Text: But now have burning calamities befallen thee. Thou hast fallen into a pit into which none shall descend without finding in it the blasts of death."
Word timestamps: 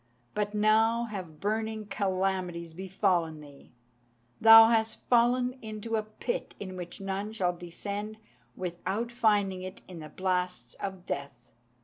But 0.33 0.55
now 0.55 1.03
have 1.03 1.39
burning 1.39 1.85
calamities 1.85 2.73
befallen 2.73 3.39
thee. 3.39 3.71
Thou 4.41 4.69
hast 4.69 4.99
fallen 5.03 5.59
into 5.61 5.95
a 5.95 6.01
pit 6.01 6.55
into 6.59 6.75
which 6.75 6.99
none 6.99 7.31
shall 7.33 7.55
descend 7.55 8.17
without 8.55 9.11
finding 9.11 9.61
in 9.61 9.73
it 9.73 9.83
the 9.87 10.09
blasts 10.09 10.73
of 10.79 11.05
death." 11.05 11.35